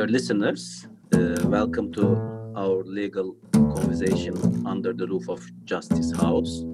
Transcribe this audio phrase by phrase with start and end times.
[0.00, 2.16] Dear listeners, uh, welcome to
[2.56, 4.34] our legal conversation
[4.66, 6.64] under the roof of Justice House.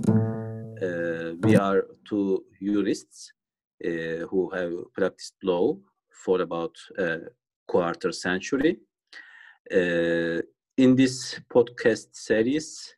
[0.81, 3.33] Uh, we are two jurists
[3.85, 5.77] uh, who have practiced law
[6.25, 7.19] for about a
[7.67, 8.79] quarter century.
[9.73, 10.41] Uh,
[10.77, 12.95] in this podcast series,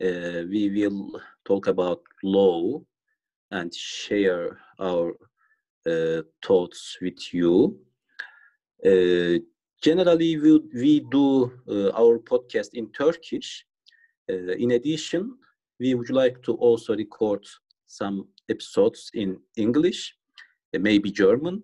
[0.00, 2.80] uh, we will talk about law
[3.50, 5.14] and share our
[5.84, 7.76] uh, thoughts with you.
[8.86, 9.38] Uh,
[9.84, 13.66] generally, we, we do uh, our podcast in Turkish.
[14.30, 15.36] Uh, in addition,
[15.78, 17.44] we would like to also record
[17.86, 20.14] some episodes in English,
[20.74, 21.62] uh, maybe German,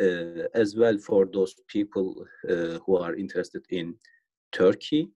[0.00, 2.14] uh, as well for those people
[2.48, 3.96] uh, who are interested in
[4.52, 5.10] Turkey.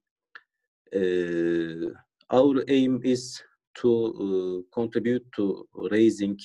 [0.92, 1.94] Uh,
[2.30, 3.40] our aim is
[3.76, 6.36] to contribute to raising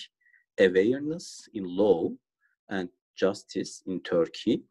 [0.60, 2.12] awareness in law
[2.70, 4.62] and justice in Turkey.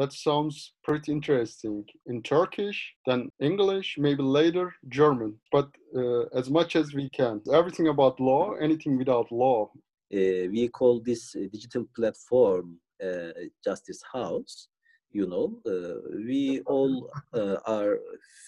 [0.00, 1.84] That sounds pretty interesting.
[2.06, 7.42] In Turkish, then English, maybe later German, but uh, as much as we can.
[7.52, 9.70] Everything about law, anything without law.
[10.10, 14.68] Uh, we call this uh, digital platform uh, Justice House.
[15.12, 17.98] You know, uh, we all uh, are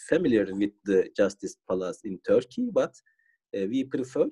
[0.08, 2.94] familiar with the Justice Palace in Turkey, but
[3.52, 4.26] we prefer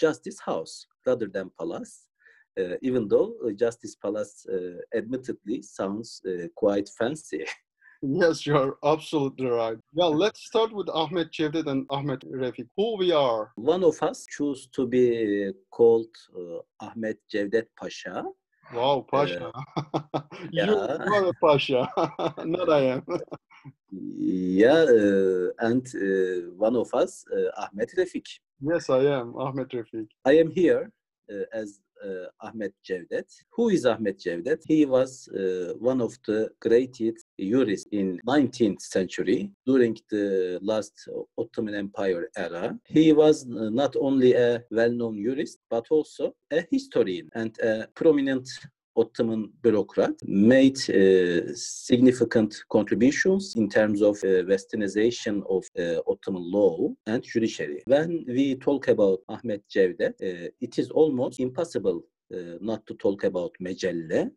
[0.00, 2.08] Justice House rather than Palace.
[2.58, 7.44] Uh, even though uh, Justice Palace uh, admittedly sounds uh, quite fancy.
[8.02, 9.78] Yes, you're absolutely right.
[9.94, 12.68] Well, let's start with Ahmet Cevdet and Ahmet Refik.
[12.76, 13.52] Who we are?
[13.56, 18.22] One of us choose to be called uh, Ahmet Cevdet Pasha.
[18.74, 19.50] Wow, Pasha.
[20.50, 20.72] you yeah.
[20.72, 21.88] are a Pasha,
[22.44, 23.06] not I am.
[23.90, 28.26] Yeah, uh, and uh, one of us, uh, Ahmet Refik.
[28.60, 30.08] Yes, I am Ahmet Refik.
[30.24, 31.05] I am here uh,
[31.52, 33.26] as uh, Ahmet Cevdet.
[33.52, 34.62] Who is Ahmet Cevdet?
[34.66, 41.74] He was uh, one of the greatest jurists in 19th century during the last Ottoman
[41.74, 42.78] Empire era.
[42.86, 48.48] He was uh, not only a well-known jurist but also a historian and a prominent
[48.96, 56.90] Ottoman bureaucrat, made uh, significant contributions in terms of uh, westernization of uh, Ottoman law
[57.06, 57.82] and judiciary.
[57.86, 60.14] When we talk about Ahmet Cevdet,
[60.60, 62.02] it is almost impossible
[62.60, 64.30] not to talk about Mecelle.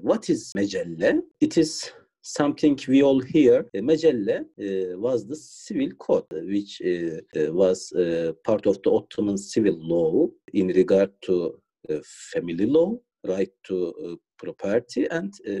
[0.00, 1.20] What is Mecelle?
[1.40, 1.92] It is
[2.24, 3.66] something we all hear.
[3.76, 7.92] Uh, Mecelle uh, was the civil code, which uh, was
[8.44, 11.60] part of the Ottoman civil law in regard to
[12.32, 12.96] family law,
[13.26, 15.60] right to uh, property and uh,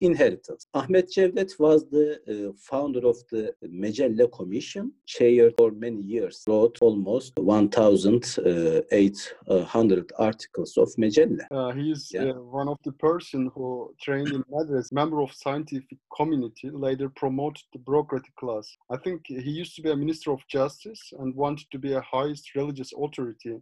[0.00, 0.66] inheritance.
[0.74, 6.76] Ahmet Cevdet was the uh, founder of the Mecelle Commission, chair for many years, wrote
[6.80, 11.38] almost 1,800 articles of Mecelle.
[11.50, 12.30] Uh, he is Yeah.
[12.30, 17.64] uh, one of the person who trained in medrese, member of scientific community, later promoted
[17.72, 18.76] the bureaucratic class.
[18.90, 22.00] I think he used to be a minister of justice and wanted to be a
[22.00, 23.60] highest religious authority,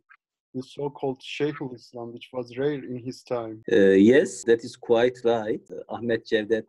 [0.55, 3.63] the so-called Sheikhul Islam, which was rare in his time.
[3.71, 5.63] Uh, yes, that is quite right.
[5.71, 6.67] Uh, Ahmet Cevdet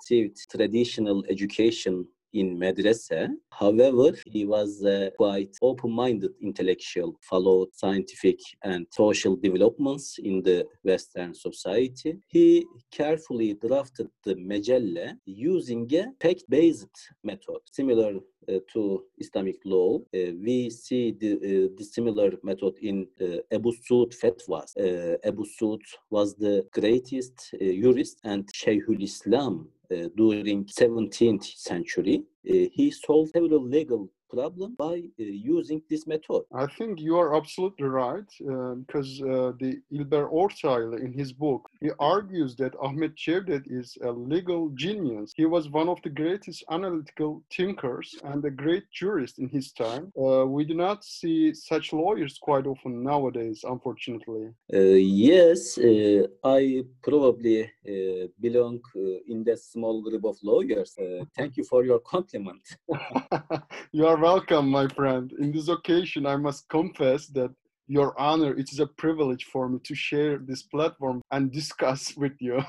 [0.50, 3.28] traditional education in medrese.
[3.50, 11.34] However, he was a quite open-minded intellectual, followed scientific and social developments in the Western
[11.34, 12.18] society.
[12.28, 18.14] He carefully drafted the Mecelle using a fact-based method, similar
[18.50, 20.00] uh, to Islamic law.
[20.14, 24.76] Uh, we see the, uh, the similar method in uh, Abu Suud fatwas.
[24.78, 32.24] Uh, Abu Suud was the greatest uh, jurist and Shaykhul Islam uh, during 17th century.
[32.50, 35.24] Uh, he solved several legal problems by uh,
[35.58, 36.42] using this method.
[36.54, 41.70] I think you are absolutely right uh, because uh, the Ilber Ortaylı in his book
[41.82, 45.34] he argues that Ahmet Cevdet is a legal genius.
[45.36, 50.12] He was one of the greatest analytical thinkers and a great jurist in his time.
[50.16, 54.50] Uh, we do not see such lawyers quite often nowadays, unfortunately.
[54.74, 54.98] Uh,
[55.28, 60.96] yes, uh, I probably uh, belong uh, in that small group of lawyers.
[60.98, 62.62] Uh, thank you for your compliment.
[63.92, 65.34] you are welcome, my friend.
[65.40, 67.52] In this occasion, I must confess that
[67.88, 72.34] your honor, it is a privilege for me to share this platform and discuss with
[72.40, 72.64] you.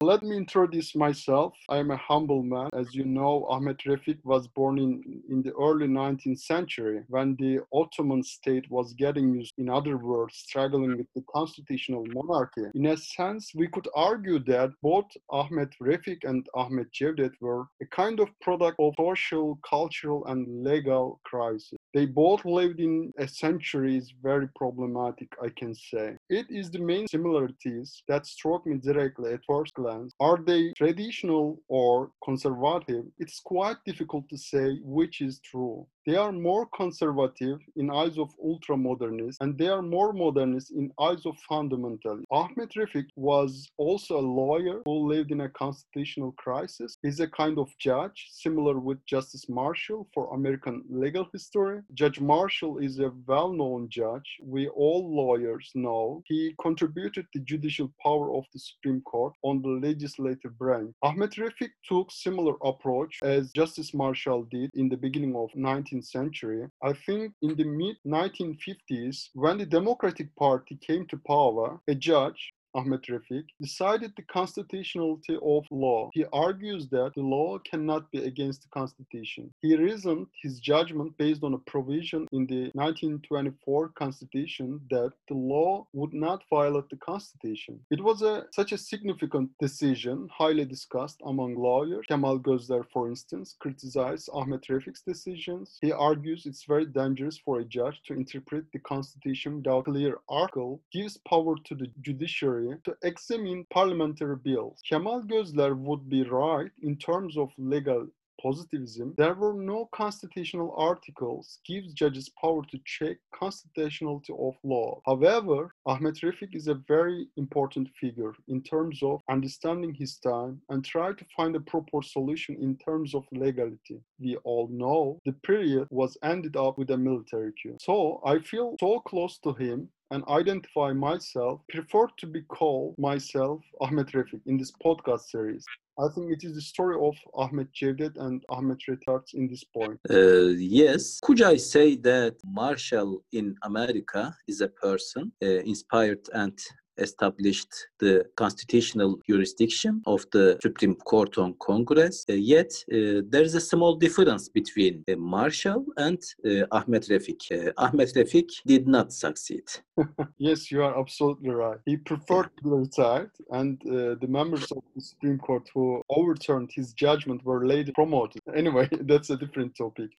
[0.00, 1.54] Let me introduce myself.
[1.68, 2.70] I am a humble man.
[2.72, 7.60] As you know, Ahmet Refik was born in, in the early 19th century when the
[7.72, 12.66] Ottoman state was getting used, in other words, struggling with the constitutional monarchy.
[12.74, 17.86] In a sense, we could argue that both Ahmet Refik and Ahmet Cevdet were a
[17.86, 21.75] kind of product of social, cultural, and legal crisis.
[21.96, 26.18] They both lived in a century is very problematic, I can say.
[26.28, 30.12] It is the main similarities that struck me directly at first glance.
[30.20, 33.06] Are they traditional or conservative?
[33.18, 35.86] It's quite difficult to say which is true.
[36.06, 41.26] They are more conservative in eyes of ultra-modernists and they are more modernist in eyes
[41.26, 42.22] of fundamentalists.
[42.30, 46.96] Ahmet Refik was also a lawyer who lived in a constitutional crisis.
[47.02, 51.80] He's a kind of judge, similar with Justice Marshall for American legal history.
[51.94, 54.36] Judge Marshall is a well-known judge.
[54.40, 56.22] We all lawyers know.
[56.26, 60.94] He contributed the judicial power of the Supreme Court on the legislative branch.
[61.02, 66.04] Ahmet Refik took similar approach as Justice Marshall did in the beginning of 19 19th
[66.04, 71.94] century, I think in the mid 1950s, when the Democratic Party came to power, a
[71.94, 76.10] judge Ahmet Refik, decided the constitutionality of law.
[76.12, 79.52] He argues that the law cannot be against the constitution.
[79.62, 85.86] He reasoned his judgment based on a provision in the 1924 constitution that the law
[85.94, 87.80] would not violate the constitution.
[87.90, 92.04] It was a, such a significant decision, highly discussed among lawyers.
[92.08, 95.78] Kemal Gözler, for instance, criticized Ahmet Refik's decisions.
[95.80, 100.82] He argues it's very dangerous for a judge to interpret the constitution without clear article,
[100.92, 104.80] gives power to the judiciary to examine parliamentary bills.
[104.88, 108.06] Kemal Gözler would be right in terms of legal
[108.40, 115.00] positivism, there were no constitutional articles gives judges power to check constitutionality of law.
[115.06, 120.84] However, Ahmet Refik is a very important figure in terms of understanding his time and
[120.84, 124.00] try to find a proper solution in terms of legality.
[124.18, 127.76] We all know the period was ended up with a military coup.
[127.80, 133.60] So I feel so close to him and identify myself, prefer to be called myself
[133.80, 135.64] Ahmet Refik in this podcast series.
[135.98, 139.98] I think it is the story of Ahmet Cevdet and Ahmet Refik in this point.
[140.10, 141.18] Uh, yes.
[141.22, 146.58] Could I say that Marshall in America is a person uh, inspired and
[146.98, 152.24] established the constitutional jurisdiction of the Supreme Court on Congress.
[152.28, 157.42] Uh, yet uh, there is a small difference between uh, Marshall and uh, Ahmet Refik.
[157.50, 159.64] Uh, Ahmet Refik did not succeed.
[160.38, 161.78] yes, you are absolutely right.
[161.86, 166.70] He preferred to be retired, and uh, the members of the Supreme Court who overturned
[166.74, 168.42] his judgment were later promoted.
[168.56, 170.10] Anyway, that's a different topic.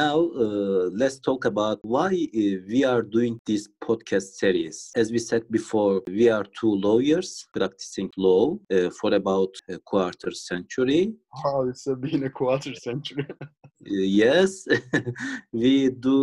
[0.00, 0.16] now,
[1.00, 2.10] let's talk about why
[2.72, 4.90] we are doing this podcast series.
[4.94, 8.42] As we said before, before we are two lawyers practicing law
[8.76, 11.02] uh, for about a quarter century.
[11.44, 13.26] Wow, it's been a quarter century.
[14.22, 14.66] yes,
[15.52, 16.16] we do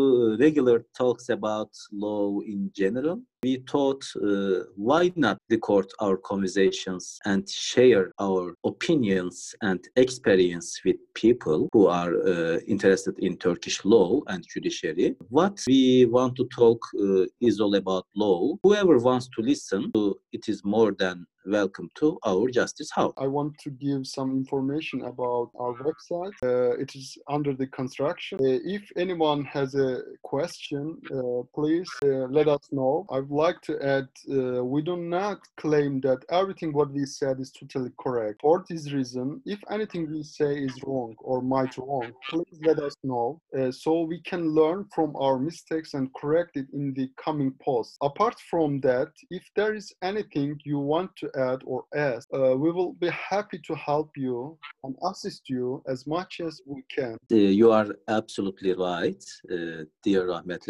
[0.45, 1.71] regular talks about
[2.05, 9.55] law in general we thought uh, why not record our conversations and share our opinions
[9.61, 15.15] and experience with people who are uh, interested in Turkish law and judiciary.
[15.29, 18.55] What we want to talk uh, is all about law.
[18.63, 23.13] Whoever wants to listen to it is more than welcome to our Justice House.
[23.17, 26.33] I want to give some information about our website.
[26.43, 28.37] Uh, it is under the construction.
[28.39, 33.05] Uh, if anyone has a question, uh, please uh, let us know.
[33.09, 37.51] I like to add, uh, we do not claim that everything what we said is
[37.51, 38.41] totally correct.
[38.41, 42.95] For this reason, if anything we say is wrong or might wrong, please let us
[43.03, 47.53] know uh, so we can learn from our mistakes and correct it in the coming
[47.61, 47.97] posts.
[48.01, 52.71] Apart from that, if there is anything you want to add or ask, uh, we
[52.71, 57.17] will be happy to help you and assist you as much as we can.
[57.31, 60.67] Uh, you are absolutely right, uh, dear Ahmet.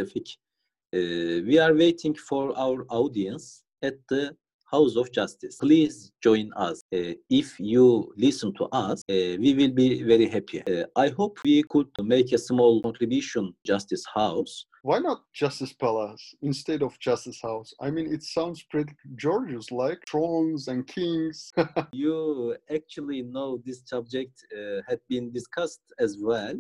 [0.92, 4.36] Uh, we are waiting for our audience at the
[4.72, 5.58] House of Justice.
[5.58, 6.82] Please join us.
[6.92, 10.64] Uh, if you listen to us, uh, we will be very happy.
[10.66, 14.66] Uh, I hope we could make a small contribution Justice House.
[14.82, 17.72] Why not Justice Palace instead of Justice House?
[17.80, 21.52] I mean, it sounds pretty gorgeous, like thrones and kings.
[21.92, 26.56] you actually know this subject uh, had been discussed as well.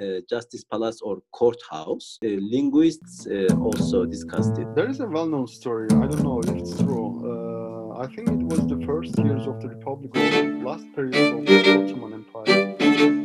[0.00, 2.18] Uh, Justice Palace or courthouse.
[2.24, 4.72] Uh, linguists uh, also discussed it.
[4.76, 5.88] There is a well-known story.
[5.90, 7.08] I don't know if it's true.
[7.26, 11.44] Uh, I think it was the first years of the Republic, or last period of
[11.44, 12.76] the Ottoman Empire.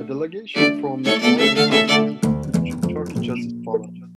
[0.01, 1.13] A delegation from the
[2.89, 4.02] Turkish Justice Palace